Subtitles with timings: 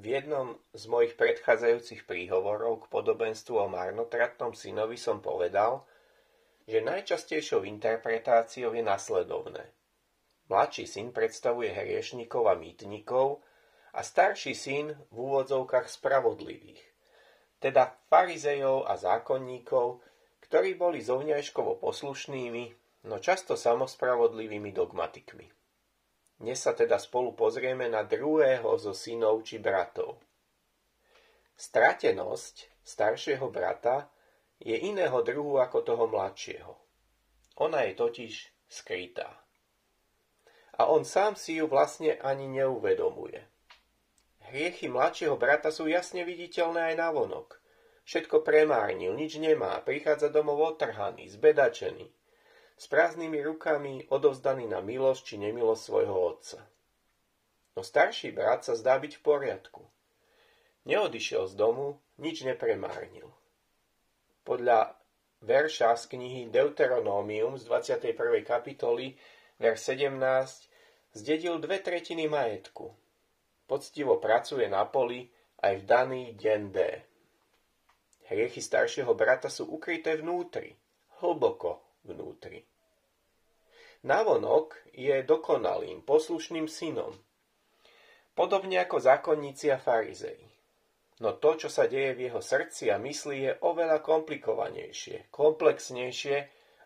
[0.00, 5.84] V jednom z mojich predchádzajúcich príhovorov k podobenstvu o marnotratnom synovi som povedal,
[6.64, 9.60] že najčastejšou interpretáciou je nasledovné.
[10.48, 13.44] Mladší syn predstavuje hriešnikov a mýtnikov
[13.92, 16.80] a starší syn v úvodzovkách spravodlivých,
[17.60, 20.00] teda farizejov a zákonníkov,
[20.48, 22.64] ktorí boli zovňajškovo poslušnými,
[23.04, 25.59] no často samospravodlivými dogmatikmi.
[26.40, 30.24] Dnes sa teda spolu pozrieme na druhého zo synov či bratov.
[31.52, 34.08] Stratenosť staršieho brata
[34.56, 36.72] je iného druhu ako toho mladšieho.
[37.60, 38.32] Ona je totiž
[38.72, 39.28] skrytá.
[40.80, 43.44] A on sám si ju vlastne ani neuvedomuje.
[44.48, 47.60] Hriechy mladšieho brata sú jasne viditeľné aj na vonok.
[48.08, 52.08] Všetko premárnil, nič nemá, prichádza domov otrhaný, zbedačený
[52.80, 56.64] s prázdnymi rukami odovzdaný na milosť či nemilosť svojho otca.
[57.76, 59.84] No starší brat sa zdá byť v poriadku.
[60.88, 63.28] Neodišiel z domu, nič nepremárnil.
[64.48, 64.96] Podľa
[65.44, 68.16] verša z knihy Deuteronomium z 21.
[68.48, 69.12] kapitoly,
[69.60, 72.96] verš 17, zdedil dve tretiny majetku.
[73.68, 75.28] Poctivo pracuje na poli
[75.60, 76.78] aj v daný deň D.
[78.32, 80.72] Hriechy staršieho brata sú ukryté vnútri,
[81.20, 82.64] hlboko vnútri.
[84.00, 87.12] Navonok je dokonalým, poslušným synom.
[88.32, 90.40] Podobne ako zákonníci a farizei.
[91.20, 96.36] No to, čo sa deje v jeho srdci a mysli, je oveľa komplikovanejšie, komplexnejšie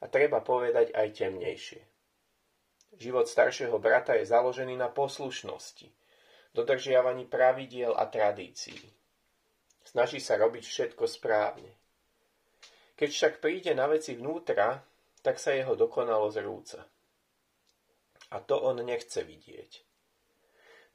[0.00, 1.82] a treba povedať aj temnejšie.
[2.96, 5.92] Život staršieho brata je založený na poslušnosti,
[6.56, 8.88] dodržiavaní pravidiel a tradícií.
[9.84, 11.76] Snaží sa robiť všetko správne.
[12.96, 14.80] Keď však príde na veci vnútra,
[15.20, 16.88] tak sa jeho dokonalo zrúca
[18.32, 19.84] a to on nechce vidieť.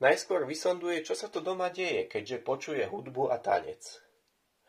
[0.02, 3.82] Najskôr vysonduje, čo sa to doma deje, keďže počuje hudbu a tanec.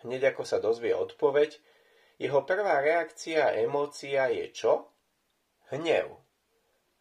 [0.04, 1.56] Hneď ako sa dozvie odpoveď,
[2.20, 4.92] jeho prvá reakcia a emócia je čo?
[5.68, 6.16] Hnev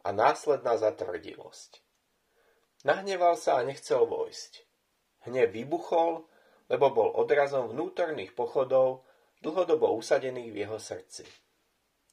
[0.04, 1.84] a následná zatvrdilosť.
[2.84, 4.64] Nahneval sa a nechcel vojsť.
[5.28, 6.24] Hnev vybuchol,
[6.68, 9.08] lebo bol odrazom vnútorných pochodov,
[9.40, 11.24] dlhodobo usadených v jeho srdci.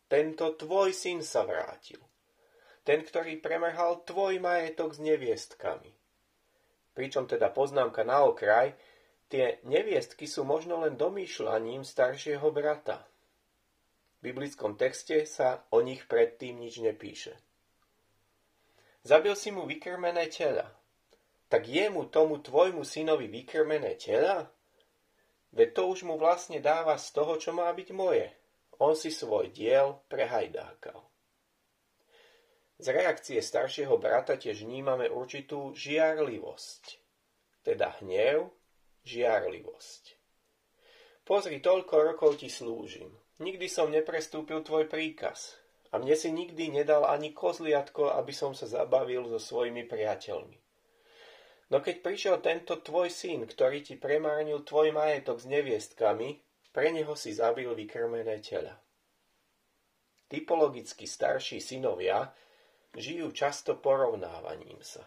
[0.08, 2.02] Tento tvoj syn sa vrátil
[2.86, 5.90] ten, ktorý premrhal tvoj majetok s neviestkami.
[6.94, 8.78] Pričom teda poznámka na okraj,
[9.28, 13.04] tie neviestky sú možno len domýšľaním staršieho brata.
[14.22, 17.36] V biblickom texte sa o nich predtým nič nepíše.
[19.06, 20.66] Zabil si mu vykrmené tela.
[21.46, 24.50] Tak je mu tomu tvojmu synovi vykrmené tela?
[25.54, 28.28] Veď to už mu vlastne dáva z toho, čo má byť moje.
[28.82, 31.15] On si svoj diel prehajdákal.
[32.76, 36.84] Z reakcie staršieho brata tiež vnímame určitú žiarlivosť,
[37.64, 38.52] teda hnev,
[39.08, 40.04] žiarlivosť.
[41.24, 43.10] Pozri, toľko rokov ti slúžim.
[43.40, 45.56] Nikdy som neprestúpil tvoj príkaz.
[45.96, 50.60] A mne si nikdy nedal ani kozliatko, aby som sa zabavil so svojimi priateľmi.
[51.72, 56.44] No keď prišiel tento tvoj syn, ktorý ti premárnil tvoj majetok s neviestkami,
[56.76, 58.76] pre neho si zabil vykrmené tela.
[60.28, 62.28] Typologicky starší synovia
[62.96, 65.06] žijú často porovnávaním sa.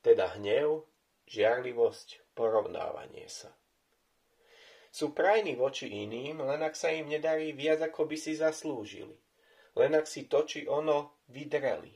[0.00, 0.88] Teda hnev,
[1.28, 3.52] žiarlivosť, porovnávanie sa.
[4.90, 9.14] Sú prajní voči iným, len ak sa im nedarí viac, ako by si zaslúžili.
[9.78, 11.94] Len ak si to či ono vydreli.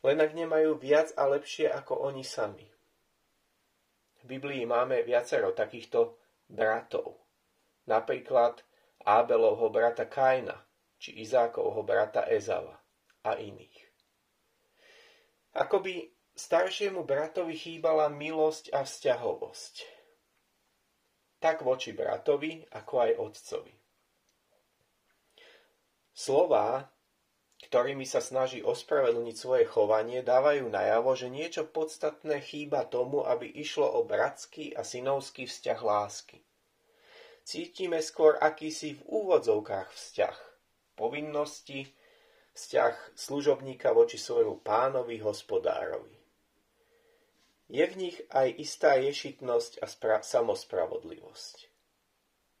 [0.00, 2.64] Len ak nemajú viac a lepšie ako oni sami.
[4.20, 6.16] V Biblii máme viacero takýchto
[6.48, 7.20] bratov.
[7.84, 8.64] Napríklad
[9.04, 10.56] Ábelovho brata Kaina,
[10.96, 12.80] či Izákovho brata Ezava
[13.22, 13.85] a iných.
[15.56, 19.74] Akoby staršiemu bratovi chýbala milosť a vzťahovosť.
[21.40, 23.72] Tak voči bratovi, ako aj otcovi.
[26.12, 26.92] Slová,
[27.64, 33.88] ktorými sa snaží ospravedlniť svoje chovanie, dávajú najavo, že niečo podstatné chýba tomu, aby išlo
[33.96, 36.44] o bratský a synovský vzťah lásky.
[37.48, 40.36] Cítime skôr akýsi v úvodzovkách vzťah,
[41.00, 41.88] povinnosti,
[42.56, 46.16] vzťah služobníka voči svojmu pánovi hospodárovi.
[47.68, 51.68] Je v nich aj istá ješitnosť a spra- samospravodlivosť.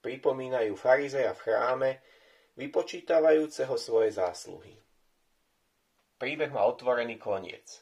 [0.04, 1.90] Pripomínajú farizeja v chráme,
[2.60, 4.76] vypočítavajúceho svoje zásluhy.
[6.20, 7.80] Príbeh má otvorený koniec.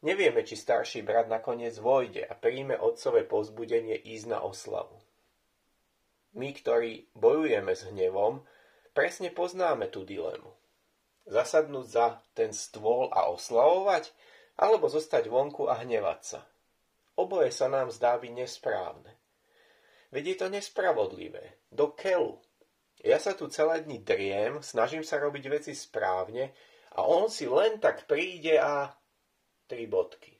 [0.00, 4.96] Nevieme, či starší brat nakoniec vojde a príjme otcové pozbudenie ísť na oslavu.
[6.32, 8.40] My, ktorí bojujeme s hnevom,
[8.96, 10.59] presne poznáme tú dilemu
[11.28, 14.12] zasadnúť za ten stôl a oslavovať,
[14.60, 16.40] alebo zostať vonku a hnevať sa.
[17.16, 19.12] oboje sa nám zdá byť nesprávne.
[20.10, 21.60] Veď je to nespravodlivé.
[21.70, 22.40] Do kelu.
[23.00, 26.52] Ja sa tu celé dni driem, snažím sa robiť veci správne
[26.96, 28.92] a on si len tak príde a...
[29.70, 30.34] Tri bodky.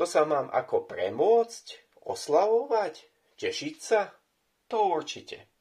[0.00, 1.66] To sa mám ako premôcť,
[2.08, 2.94] oslavovať,
[3.36, 4.08] tešiť sa?
[4.72, 5.51] To určite.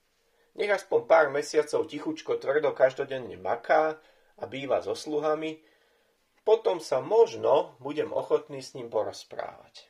[0.59, 3.95] Nech aspoň pár mesiacov tichučko tvrdo každodenne maká
[4.35, 5.63] a býva so sluhami,
[6.41, 9.87] potom sa možno budem ochotný s ním porozprávať.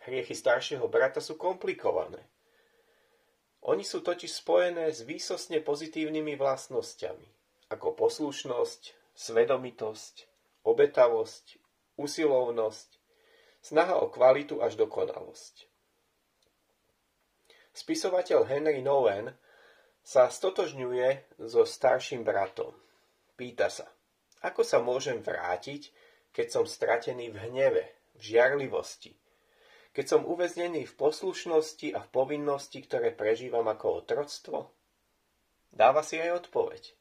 [0.00, 2.24] Hriechy staršieho brata sú komplikované.
[3.68, 7.28] Oni sú totiž spojené s výsosne pozitívnymi vlastnosťami,
[7.68, 10.14] ako poslušnosť, svedomitosť,
[10.64, 11.60] obetavosť,
[12.00, 12.88] usilovnosť,
[13.60, 15.69] snaha o kvalitu až dokonalosť.
[17.70, 19.30] Spisovateľ Henry Nowen
[20.02, 22.74] sa stotožňuje so starším bratom.
[23.38, 23.86] Pýta sa,
[24.42, 25.94] ako sa môžem vrátiť,
[26.34, 27.84] keď som stratený v hneve,
[28.18, 29.14] v žiarlivosti,
[29.90, 34.58] keď som uväznený v poslušnosti a v povinnosti, ktoré prežívam ako otroctvo?
[35.70, 36.94] Dáva si aj odpoveď.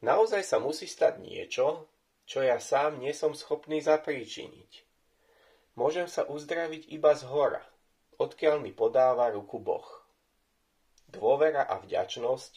[0.00, 1.88] Naozaj sa musí stať niečo,
[2.24, 4.84] čo ja sám nie som schopný zapríčiniť.
[5.76, 7.64] Môžem sa uzdraviť iba z hora,
[8.20, 9.88] odkiaľ mi podáva ruku Boh.
[11.08, 12.52] Dôvera a vďačnosť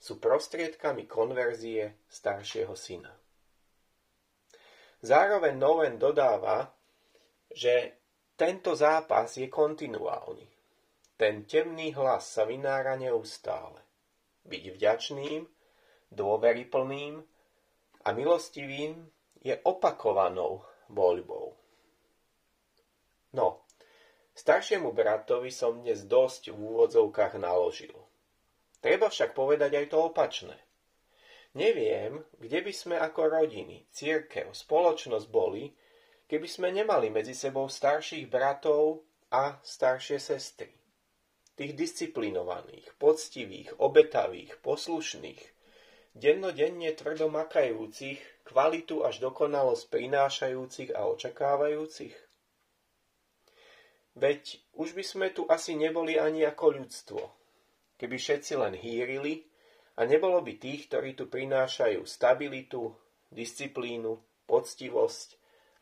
[0.00, 3.12] sú prostriedkami konverzie staršieho syna.
[5.02, 6.66] Zároveň Noven dodáva,
[7.52, 8.02] že
[8.34, 10.48] tento zápas je kontinuálny.
[11.14, 13.78] Ten temný hlas sa vynára neustále.
[14.42, 15.46] Byť vďačným,
[16.10, 17.14] dôveryplným
[18.02, 19.06] a milostivým
[19.38, 21.54] je opakovanou voľbou.
[23.38, 23.61] No,
[24.32, 27.94] staršiemu bratovi som dnes dosť v úvodzovkách naložil.
[28.82, 30.56] Treba však povedať aj to opačné.
[31.52, 35.68] Neviem, kde by sme ako rodiny, církev, spoločnosť boli,
[36.24, 40.72] keby sme nemali medzi sebou starších bratov a staršie sestry.
[41.52, 45.42] Tých disciplinovaných, poctivých, obetavých, poslušných,
[46.16, 52.31] dennodenne tvrdo makajúcich, kvalitu až dokonalosť prinášajúcich a očakávajúcich?
[54.12, 57.22] Veď už by sme tu asi neboli ani ako ľudstvo,
[57.96, 59.48] keby všetci len hýrili
[59.96, 62.92] a nebolo by tých, ktorí tu prinášajú stabilitu,
[63.32, 65.28] disciplínu, poctivosť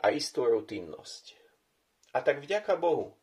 [0.07, 1.25] a istú rutinnosť.
[2.15, 3.15] A tak vďaka Bohu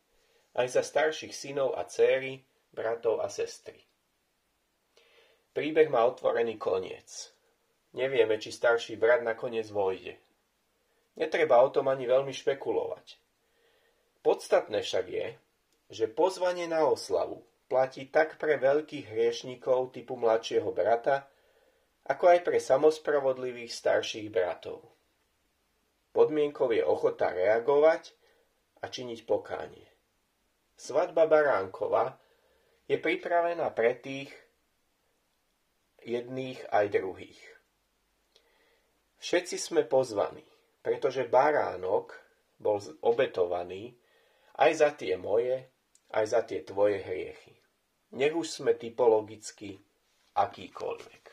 [0.56, 3.80] aj za starších synov a céry, bratov a sestry.
[5.56, 7.32] Príbeh má otvorený koniec.
[7.96, 10.20] Nevieme, či starší brat nakoniec vojde.
[11.16, 13.27] Netreba o tom ani veľmi špekulovať.
[14.28, 15.26] Podstatné však je,
[15.88, 21.32] že pozvanie na oslavu platí tak pre veľkých hriešnikov typu mladšieho brata,
[22.04, 24.84] ako aj pre samospravodlivých starších bratov.
[26.12, 28.12] Podmienkou je ochota reagovať
[28.84, 29.88] a činiť pokánie.
[30.76, 32.12] Svadba Baránkova
[32.84, 34.28] je pripravená pre tých
[36.04, 37.40] jedných aj druhých.
[39.24, 40.44] Všetci sme pozvaní,
[40.84, 42.12] pretože baránok
[42.60, 43.96] bol obetovaný
[44.58, 45.62] aj za tie moje,
[46.10, 47.54] aj za tie tvoje hriechy.
[48.18, 49.78] Nech už sme typologicky
[50.34, 51.24] akýkoľvek.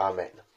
[0.00, 0.55] Amen.